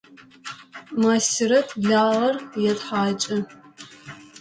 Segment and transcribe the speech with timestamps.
[1.01, 2.35] Масирэт лагъэр
[2.71, 3.37] етхьакӏы.